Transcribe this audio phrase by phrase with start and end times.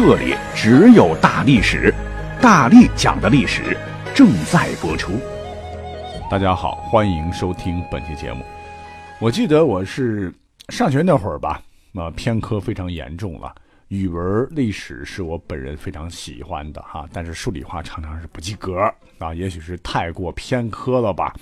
[0.00, 1.92] 这里只有大历史，
[2.40, 3.76] 大力讲的历史
[4.14, 5.18] 正在播出。
[6.30, 8.44] 大家好，欢迎收听本期节目。
[9.18, 10.32] 我记得我是
[10.68, 13.52] 上学那会儿吧，那偏科非常严重了。
[13.88, 18.78] 语文、历史是我本人非常喜欢的哈，但是数理化常常是不及格
[19.18, 21.34] 啊，也许是太过偏科了吧。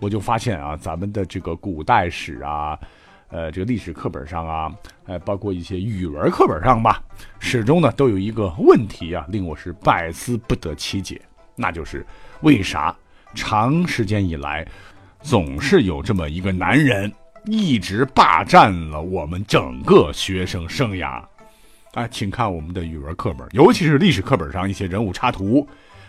[0.00, 2.78] 我就发现啊，咱们的这个古代史啊。
[3.30, 4.72] 呃，这个历史课本上啊，
[5.04, 7.02] 呃，包括一些语文课本上吧，
[7.38, 11.20] 始终呢都有一个问题啊，令我是百思不得其解，
[11.54, 12.06] 那就是
[12.40, 12.94] 为啥
[13.34, 14.66] 长时间以来，
[15.20, 17.12] 总是有这么一个男人
[17.44, 21.22] 一直霸占了我们整个学生生涯？
[21.92, 25.68] 啊，请看我们的语文课本，尤其是历史课本上一些人物插图。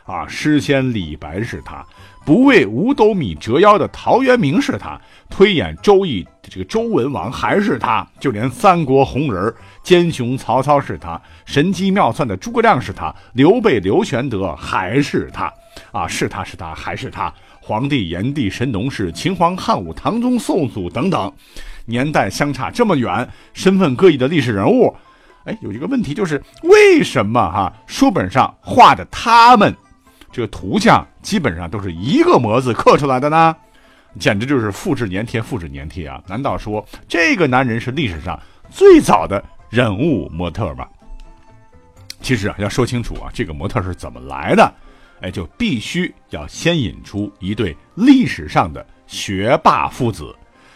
[0.09, 1.85] 啊，诗仙李白是他，
[2.25, 15.53] 不为五斗米折腰的陶渊明是他，推演周易这个周文王还是他，就连三国红人奸雄曹操是他，神机妙算的诸葛亮是他，刘备刘玄德还是他，
[15.91, 21.31] 啊，是他是他还是他，皇帝炎帝神农氏，秦皇汉武唐宗宋祖等等，
[21.85, 24.95] 年代相差这么远，身份各异的历史人物，
[25.45, 29.71] 哎，有一个问题就是为什么哈书本上画的他们？
[30.31, 33.55] 这个图像基本上都是一个模子刻出来的呢，
[34.19, 36.21] 简直就是复制粘贴，复制粘贴啊！
[36.27, 40.87] 难道说这个男人是历史上最早的人物模特吗？
[42.21, 44.73] 其实啊，要说清楚啊，这个模特是怎么来的，
[45.21, 50.35] 哎，就必须要先引出一对历史上的学霸父子，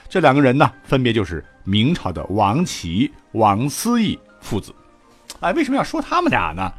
[0.09, 4.73] 这两个人呢，分别就是明朝的王琦、王思义父子。
[5.41, 6.73] 哎，为什么要说他们俩呢？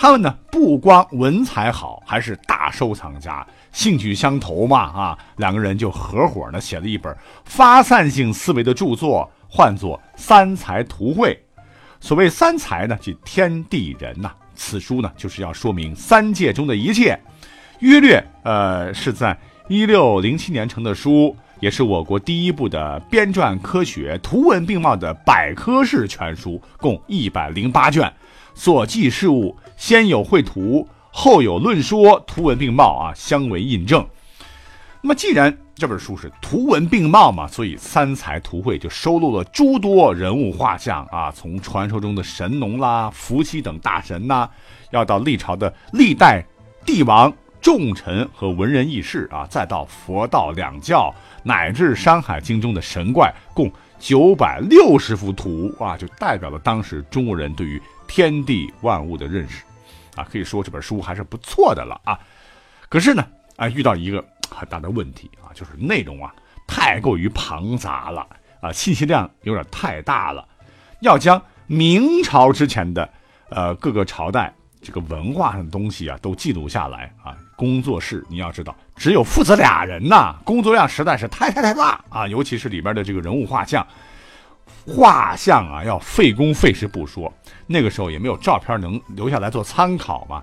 [0.00, 7.12] 他们呢，不光文采好，还是大收藏家，兴趣相投嘛啊，两个人就合伙呢写了一本
[7.44, 11.34] 发散性思维的著作，唤作《三才图会》。
[11.98, 14.30] 所谓三才呢，即天地人呐。
[14.54, 17.18] 此书呢，就是要说明三界中的一切。
[17.80, 19.36] 约略呃，是在
[19.66, 28.12] 一六零七年成的书，也是我国第一部的编撰科学、图文并茂的百科式全书，共一百零八卷。
[28.54, 34.06] 所记事物先有绘图，后有论说，图文并茂啊，相为印证。
[35.00, 44.48] 那么既然这本书是图文并茂嘛，所以三才图绘就收录了诸多人物画像啊，从传说中的神农啦、伏羲等大神呐，
[44.90, 46.44] 要到历朝的历代
[46.84, 57.80] 帝王、重臣和文人义士啊，再到佛道两教，乃至《山海经》中的神怪，共九百六十幅图啊，就代表了当时中国人对于。
[58.10, 59.62] 天地万物的认识，
[60.16, 62.18] 啊，可以说这本书还是不错的了啊。
[62.88, 63.22] 可是呢，
[63.56, 66.34] 啊，遇到一个很大的问题啊，就是内容啊
[66.66, 68.26] 太过于庞杂了
[68.62, 70.48] 啊，信息量有点太大了。
[71.00, 73.06] 要将明朝之前的
[73.50, 83.84] 呃各个朝代这个文化上的东西啊都记录下来啊，工作室你要知道，只有父子俩人呐，工作量实在是太太太大啊，尤其是里边的这个人物画像。
[84.86, 87.30] 画像啊，要费工费时不说，
[87.66, 90.40] 那个时候也没有照片能留下来做参考嘛。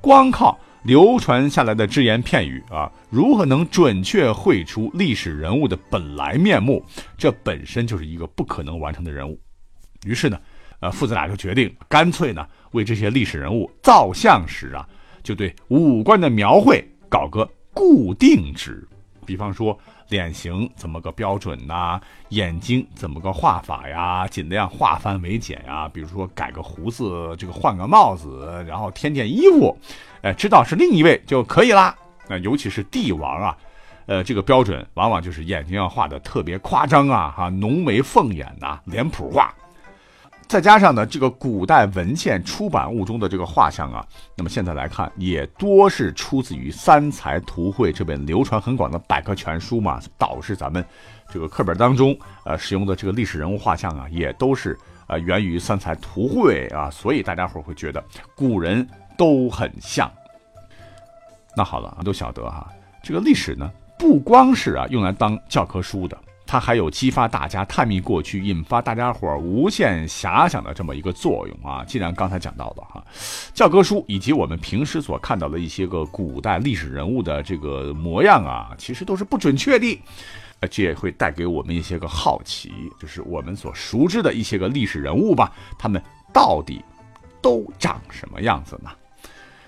[0.00, 6.84] 光靠流传下来的只言片语啊，如何能准确绘出历史人物的本来面目？
[7.18, 9.38] 这本身就是一个不可能完成的任务。
[10.04, 10.40] 于是呢，
[10.80, 14.86] 呃，父子俩就决定，干脆呢，为这些历史人物造像时啊，
[15.24, 18.86] 就对五官的描绘搞个固定值。
[19.26, 19.76] 比方说。
[20.10, 21.98] 脸型怎么个标准呐？
[22.28, 24.28] 眼睛怎么个画法呀？
[24.28, 25.88] 尽量化繁为简呀。
[25.88, 29.74] 比如说改个胡子，这个换个帽子，然后添件衣服，
[30.20, 31.96] 哎，知道是另一位就可以啦。
[32.28, 33.56] 那尤其是帝王啊，
[34.04, 39.54] 呃，这个标准往往就是眼睛要画的特别夸张啊，哈，浓眉凤眼呐，脸谱化。
[40.46, 44.06] 再加上呢，这个古代文献出版物中的这个画像啊，
[44.36, 50.84] 那么现在来看也多是出自于《三才图会》这本流传很广的百科全书嘛，导致咱们
[51.32, 58.04] 这个课本当中呃使用的这个历史人物画像啊，也都是呃源于《三才图会》啊，所以大家伙会觉得
[58.36, 58.86] 古人
[59.16, 60.08] 都很像。
[61.56, 62.70] 那好了，都晓得哈，
[63.02, 63.68] 这个历史呢，
[63.98, 66.16] 不光是啊用来当教科书的。
[66.46, 71.84] 它还有激发大家探秘过去、引发大家伙无限遐想的这么一个作用啊。
[71.84, 73.02] 既然刚才讲到的哈，
[73.54, 80.00] 教科书以及我们平时所看到的一些个古代历史人物的这个模样啊，其实都是不准确的，
[80.60, 86.00] 呃，这也会带给我们一些个好奇，就是我们所熟知的一些个历史人物吧，他们
[86.32, 86.84] 到底
[87.40, 88.90] 都长什么样子呢？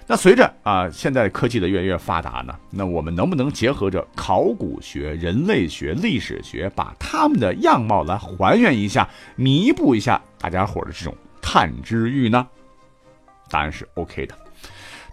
[0.08, 11.12] 那随着啊，现在科技的越来越发达呢，那我们能不能结合着考古学、人类学、历史学，把他们的样貌来还原一下，弥补一下大家伙的这种
[11.43, 12.47] 探知欲呢？
[13.50, 14.35] 答案是 OK 的。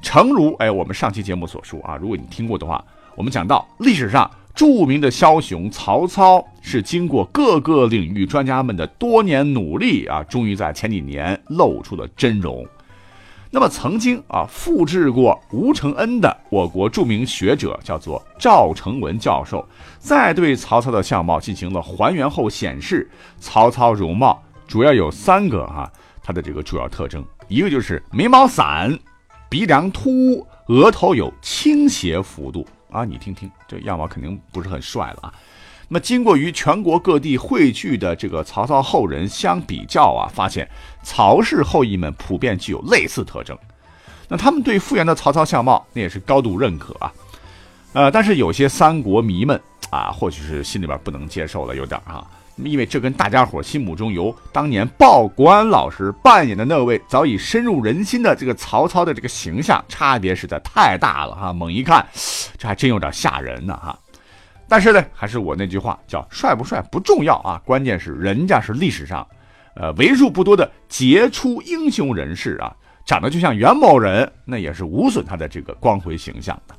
[0.02, 2.86] 诚如哎，我们上期节目所说啊，如果你听过的话，
[3.16, 12.64] 我们讲到历史上著名的枭雄曹操，是经过各个领域专家们的多年努力啊，终于在前几年露出了真容。
[13.56, 19.64] 那么曾经啊复制过吴承恩的我国著名学者叫做赵成文教授，
[20.00, 23.08] 在对曹操的相貌进行了还原后显示，
[23.40, 25.88] 曹操容貌主要有三个哈，
[26.24, 28.98] 他的这个主要特征，一个就是眉毛散，
[29.50, 35.34] 鼻梁凸，额头有倾斜幅度啊，你听听这样貌肯定不是很帅了啊。
[35.94, 40.68] 那么，经过与全国各地汇聚的这个曹操后人相比较啊，发现
[41.04, 43.56] 曹氏后裔们普遍具有类似特征。
[44.28, 47.14] 那他们对复原的曹操相貌，那也是高度认可啊。
[47.94, 49.62] 呃，但是有些三国迷们
[49.92, 52.26] 啊，或许是心里边不能接受了，有点啊，
[52.56, 61.54] 因为这跟大家伙心目中由当年鲍国安老师扮演的那位早已深入人心的这个曹操的这个形象差别实在太大了哈。
[61.54, 62.04] 猛一看，
[62.58, 63.96] 这还真有点吓人呢哈。
[64.74, 69.24] 但是呢，还是我那句话，叫帅不帅不重要啊，关键是人家是历史上，
[69.76, 72.76] 呃，为数不多的杰出英雄人士啊，
[73.06, 76.74] 长得就像袁某人，那也是无损他的这个光辉形象的。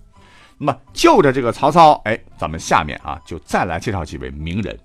[0.59, 4.77] 那么就着这个曹操，哎，咱们下面啊就再来介绍几位名人。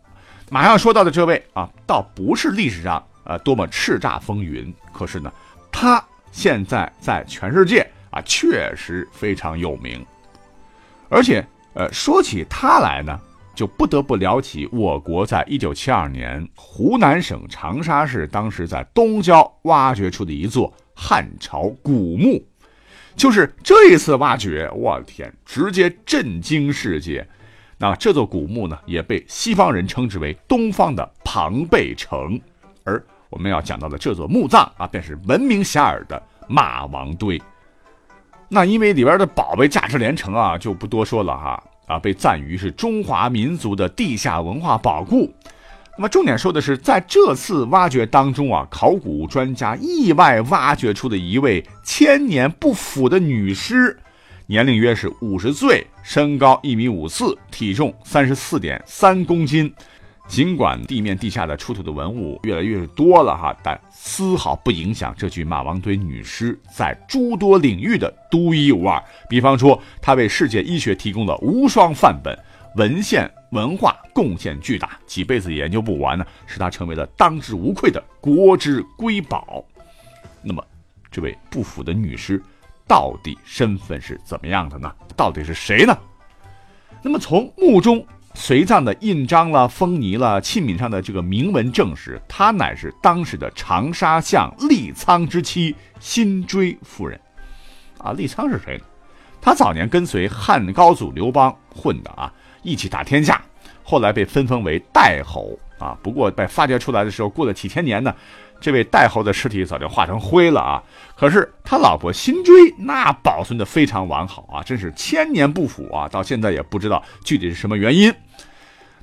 [0.51, 5.33] 马上说到的这位啊，倒不是历史上呃多么叱咤风云，可是呢，
[5.71, 5.99] 他
[6.31, 7.79] 现在在全世界
[8.11, 10.05] 啊确实非常有名，
[11.09, 11.43] 而且。
[11.79, 13.17] 呃，说起他来呢，
[13.55, 22.45] 就不得不聊起我国在一九七二年湖南省长沙市当时在东郊挖掘出的一座汉朝古墓，
[23.15, 27.25] 就是这一次挖掘，我天，直接震惊世界。
[27.77, 32.37] 那这座古墓呢，也被西方人称之为东方的庞贝城，
[32.83, 37.41] 而我们要讲到的这座墓葬啊，便是闻名遐迩的马王堆。
[38.49, 41.63] 那因为里边的宝贝价值连城啊，就不多说了哈。
[41.89, 45.33] 啊，被赞誉是中华民族的地下文化宝库。
[45.97, 53.99] 那么重点说的是，在这次挖掘当中啊，考古专家意外挖掘出的一位千年不腐的女尸，
[54.45, 59.73] 年龄约是五十岁，身高一米五四，体重三十四点三公斤。
[60.29, 69.03] 尽管地面、地下的出土的文物越来越多了哈，但丝毫不影响这具马王堆女尸在诸多领域的独一无二。
[69.27, 72.37] 比方说，她为世界医学提供了无双范本，
[72.75, 79.65] 文献文化贡献巨大，几辈子研究不完呢，使她成为了当之无愧的国之瑰宝。
[80.43, 80.63] 那么，
[81.09, 82.41] 这位不腐的女尸
[82.87, 84.93] 到底身份是怎么样的呢？
[85.17, 85.97] 到底是谁呢？
[87.01, 88.05] 那么从墓中。
[88.41, 97.19] 随葬的印章了、封泥了、器皿上的这个铭文证实，她乃是当时的长沙相利苍之妻辛追夫人。
[97.97, 98.83] 啊，利苍是谁呢？
[99.41, 102.31] 他早年跟随汉高祖刘邦混的啊，
[102.63, 103.41] 一起打天下，
[103.83, 105.95] 后来被分封为代侯啊。
[106.01, 108.15] 不过被发掘出来的时候，过了几千年呢。
[108.61, 110.83] 这位代侯的尸体早就化成灰了啊！
[111.15, 116.09] 可是他老婆辛追那保存的非常完好啊，真是千年不腐啊！
[116.09, 118.13] 到现在也不知道具体是什么原因。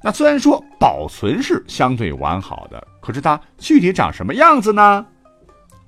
[0.07, 5.05] 那虽然说保存是相对完好的，可是它具体长什么样子呢？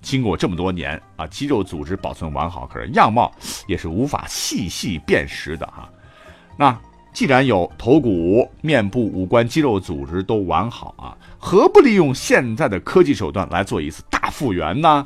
[0.03, 3.33] 经过这么多年啊，肌肉组织保存完好，可是样貌
[3.69, 5.89] 也是无法细细辨识的哈。
[6.57, 6.77] 那。
[7.11, 15.05] 既然有头骨、面部、五官、肌肉组织都完好啊，何不利用现在的科技手段来做一次大复原呢？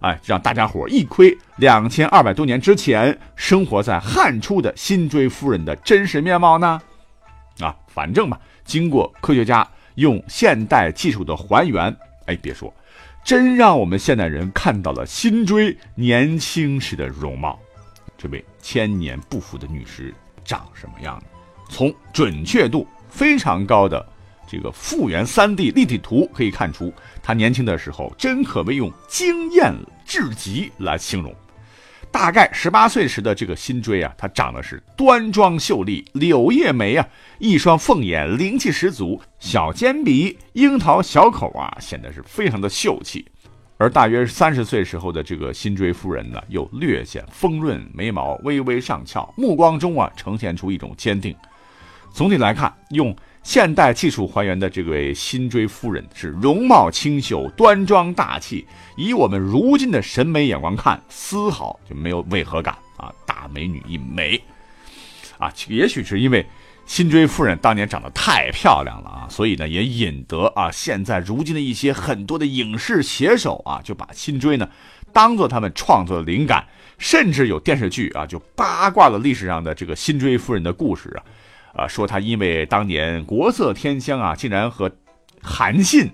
[0.00, 6.80] 哎，让大家伙一窥两千二百多年之前生活在汉初的辛追夫人的真实面貌呢？
[7.58, 11.94] 啊，反正嘛，经过科学家用现代技术的还原，
[12.26, 12.72] 哎，别说，
[13.24, 17.58] 真让我们现代人看到了辛追年轻时的容貌。
[18.16, 20.14] 这位千年不腐的女尸
[20.44, 21.22] 长什么样？
[21.68, 24.06] 从准确度非常高的
[24.46, 26.92] 这个复原 3D 立体图可以看出，
[27.22, 31.34] 他年轻的时候真可谓用惊艳至极来形容。
[32.12, 43.24] 大概十八岁时的这个辛追啊，她长得是端庄秀丽，柳叶眉啊，一双凤眼，灵气十足，小尖鼻，樱桃小口啊，显得是非常的秀气。
[43.78, 51.34] 而大约三十岁时候的这个辛追夫人呢，又略显丰润，眉毛微微上翘，目光中啊，呈现出一种坚定。
[52.12, 58.66] 总体来看，用现代技术还原的这位辛追夫人是容貌清秀、端庄大气。
[58.96, 63.10] 以我们如今的审美眼光看，丝毫就没有违和感啊！
[63.24, 64.40] 大美女一枚，
[65.38, 66.44] 啊，也许是因为
[66.84, 74.68] 辛追夫人当年长得太漂亮了啊，所以呢，也引得啊现在如今的一些很多的影视写手啊，就把辛追呢
[75.14, 76.66] 当做他们创作的灵感，
[76.98, 81.24] 甚至有电视剧啊就八卦了历史上的这个辛追夫人的故事啊。
[81.74, 84.90] 啊，说他因为当年国色天香啊，竟然和
[85.42, 86.10] 韩信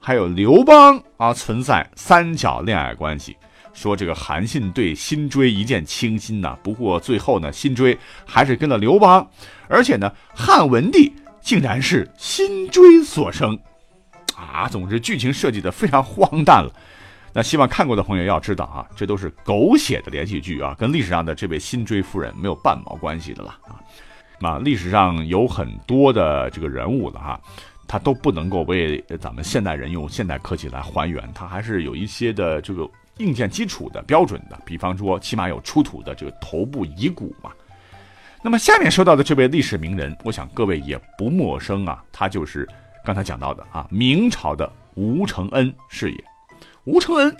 [0.00, 3.36] 还有刘邦啊存在三角恋爱关系。
[3.72, 9.28] 说这个韩信对辛追一见倾心呐，不过最后呢，辛追还是跟了刘邦，
[9.68, 13.58] 而且呢，汉文帝竟然是辛追所生
[14.34, 14.66] 啊。
[14.66, 16.72] 总之，剧情设计的非常荒诞了。
[17.34, 23.76] 那希望看过的朋友要知道啊，这都是狗血的连续剧啊，跟历史上的这位辛追夫人没有半毛关系的了啊。
[24.40, 27.40] 啊历史上有很多的这个人物了哈，
[27.88, 32.88] 他都不能够为咱们现代人用现代科技来还原，他还是有一些的这个
[33.18, 37.50] 硬件基础的标准的，比方说起码有出土的这个头部遗骨嘛。
[38.42, 42.68] 那么下面说到的这位历史名人，我想各位也不陌生啊，他就是
[43.04, 46.24] 刚才讲到的啊，明朝的吴承恩是也。
[46.84, 47.34] 吴承恩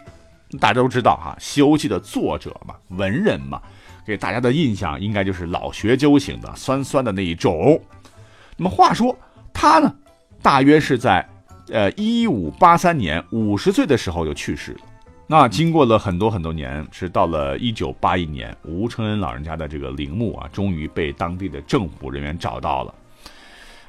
[0.58, 3.60] 大家都知道哈，《西游记》的作者嘛，文人嘛。
[4.06, 7.80] 给大家的印象应该就是老学究型的，酸酸的那一种。
[8.56, 9.18] 那么话说
[9.52, 9.92] 他呢，
[10.40, 11.28] 大约是在
[11.70, 14.78] 呃一五八三年五十岁的时候就去世了。
[15.26, 22.94] 那经过了很多很多年，是到了一九八一年，吴承恩老人家的这个陵墓啊，终于被当地的政府人员找到了。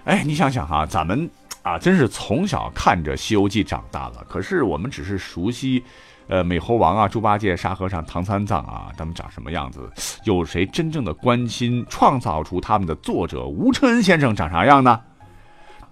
[0.05, 1.29] 哎，你想想哈，咱们
[1.61, 5.83] 啊，真是从小看着《西游记》长大了，可是我们只是熟悉。
[6.27, 9.89] 呃，美猴王啊，猪八戒、沙和尚、唐三藏啊，他们长什么样子？
[10.25, 14.99] 有谁真正的关心创造出他们的作者吴承恩先生长啥样呢？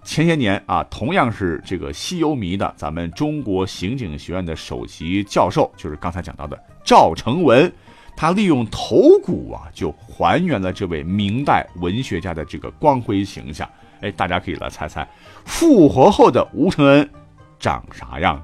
[0.04, 7.72] 前些年啊，同样是这个西游迷的，咱们中国刑警学院的首席教授，就是刚才讲到的赵成文，
[8.16, 13.68] 他利用头骨啊，就还原了这位明代文学家的这个光辉形象。
[14.02, 15.08] 哎，大家可以来猜猜，
[15.44, 17.10] 复活后的吴承恩
[17.58, 18.40] 长啥样？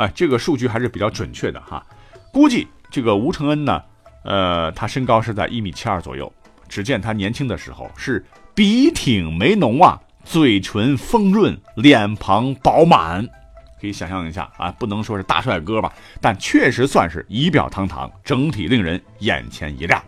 [0.00, 1.84] 哎，这个数据还是比较准确的哈，
[2.32, 3.82] 估计这个吴承恩呢，
[4.24, 6.32] 呃，他身高是在一米七二左右。
[6.70, 13.28] 只见他年轻的时候是鼻挺眉浓啊，嘴唇丰润，脸庞饱满，
[13.78, 20.02] 可以想象一下啊，不能说是大帅哥吧，但确实算是仪表堂堂，整体令人眼前一亮。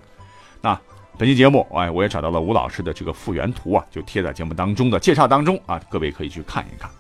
[0.63, 0.81] 那
[1.19, 6.91] 本期节目，哎，我也找到了吴老师的这个复原图啊，就贴在节目当中的介绍当中啊，各位可以去看一看。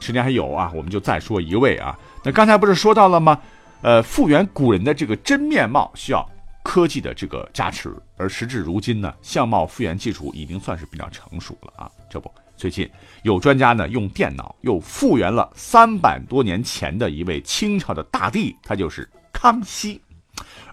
[0.00, 1.98] 时间还有啊，我们就再说一位啊。
[2.22, 3.40] 那刚才不是说到了吗？
[3.82, 6.26] 呃，复原古人的这个真面貌需要
[6.62, 11.90] 科技的这个加持，而时至如今呢，相貌复原技术已经算是比较成熟了啊。
[12.08, 12.88] 这不，最近
[13.24, 20.00] 有专家呢用电脑又复原了三百多年前的一位清朝的大帝，他就是康熙，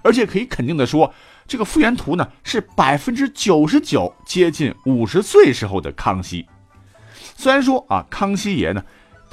[0.03, 1.13] 而且可以肯定的说，
[1.45, 6.47] 这个复原图呢是百分之九十九接近五十岁时候的康熙。
[7.35, 8.81] 虽然说啊，康熙爷呢。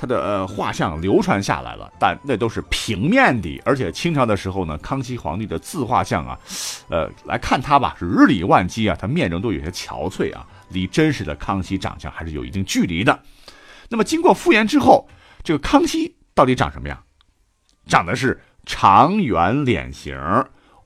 [0.00, 6.38] 他的呃画像流传下来了，但那都是平面的，而且清朝的时候呢，康熙皇帝的自画像啊，
[6.88, 13.21] 呃来看他吧，是日理万机啊，他面容都有些憔悴啊，离真实的康熙长相还是有一定距离的。
[13.88, 15.09] 那么经过复原之后，
[15.43, 17.02] 这个康熙到底长什么样？
[17.88, 20.17] 长的是长圆脸型，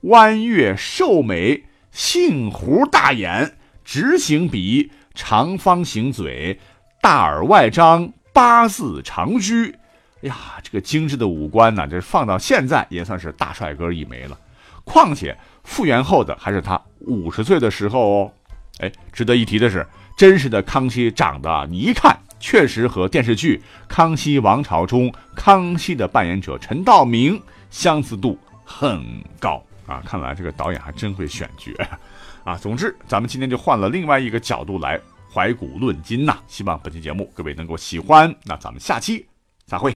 [0.01, 6.59] 弯月瘦眉，杏核大眼，直行鼻，长方形嘴，
[6.99, 8.11] 大耳外张。
[8.33, 9.69] 八字长须，
[10.23, 14.37] 哎呀，这个精致的五官呢，这放到现在也算是大帅哥一枚了。
[14.83, 18.31] 况且复原后的还是他五十岁的时候哦。
[18.79, 19.85] 哎，值得一提的是，
[20.17, 29.05] 真实的康熙长得，你一看确实和电视剧《康熙王朝》中康熙的扮演者陈道明相似度很
[29.39, 30.01] 高啊。
[30.03, 31.71] 看来这个导演还真会选角
[32.43, 32.57] 啊。
[32.57, 34.99] 总之，咱们今天就换了另外一个角度来。
[35.33, 38.33] 怀古论今呐，希望本期节目各位能够喜欢。
[38.43, 39.25] 那咱们下期
[39.65, 39.91] 再会。